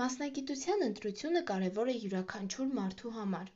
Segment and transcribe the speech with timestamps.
[0.00, 3.46] Մասնագիտության ընտրությունը կարևոր է յուրաքանչյուր մարդու համար,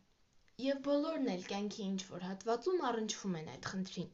[0.66, 4.08] և բոլորն էլ կյանքի ինչ-որ հատվածում առնչվում են այդ խնդրին։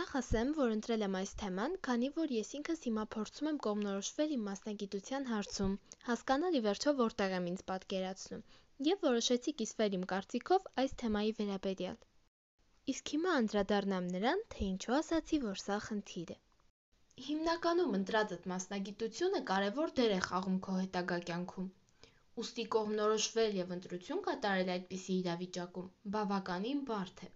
[0.00, 4.36] Նախ ասեմ, որ ընտրել եմ այս թեման, քանի որ ես ինքս հիմա փորձում եմ կողմնորոշվել
[4.36, 5.78] իմ մասնագիտության հարցում,
[6.10, 8.46] հասկանալ ի վերջո որտեղ եմ ինձ պատկերացնում,
[8.92, 12.00] և որոշեցի կիսվել իմ կարծիքով այս թեմայի վերաբերյալ։
[12.94, 16.38] Իսկ հիմա անդրադառնամ նրան, թե ինչու ասացի, որ սա խնդիր է։
[17.24, 21.68] Հիմնականում ընտրածդ մասնագիտությունը կարևոր դեր է խաղում քո հետագա կյանքում,
[22.42, 27.30] ուստի կողմնորոշվել և ընտրություն կատարել այդպիսի իրավիճակում բավականին բարդ է։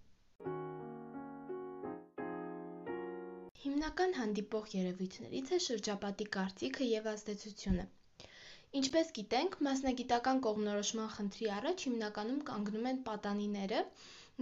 [3.62, 7.89] Հիմնական հանդիպող երևույթներից է շրջապատի կարծիքը և ազդեցությունը։
[8.83, 13.84] Ինչպես գիտենք, մասնագիտական կողմնորոշման խնդրի առաջ հիմնականում կանգնում են պատանիները,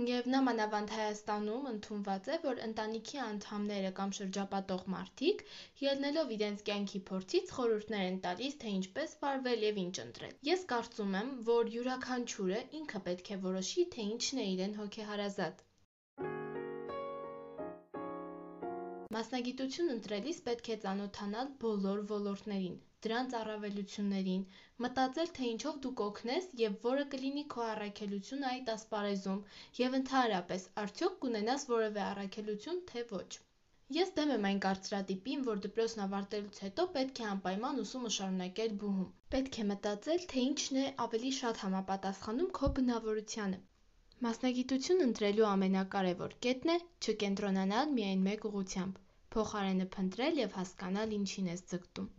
[0.05, 5.41] և նամանավանդ Հայաստանում ընդունված է, որ ընտանիքի անդամները կամ շրջապատող մարդիկ,
[5.84, 11.16] ելնելով իրենց կյանքի փորձից, խորհուրդներ են տալիս, թե ինչպես վարվել և ինչ ընտրել։ Ես կարծում
[11.22, 15.66] եմ, որ յուրաքանչյուրը ինքը պետք է որոշի, թե ինչն է իրեն հոգեհարազատ։
[19.17, 22.75] Մասնագիտություն ընտրելիս պետք է ծանոթանալ բոլոր ոլորտներին,
[23.06, 24.42] դրանց առավելություններին,
[24.86, 29.39] մտածել, թե ինչով դու կօգնես և որը կլինի քո առաքելությունը այդ ասպարեզում,
[29.81, 33.28] և ընդհանրապես, արդյոք կունենաս որևէ առաքելություն, թե ոչ։
[33.94, 39.11] Ես դեմ եմ այն կարծրատիպին, որ դպրոցն ավարտելուց հետո պետք է անպայման ուսումը շարունակել բուհում։
[39.37, 43.62] Պետք է մտածել, թե ինչն է ավելի շատ համապատասխանում քո բնավորությանը։
[44.28, 49.03] Մասնագիտություն ընտրելու ամենակարևոր կետն է չկենտրոնանալ միայն մեկ ուղղությամբ,
[49.37, 52.15] փոխարենը փնտրել եւ հասկանալ ինչին ես ձգտում։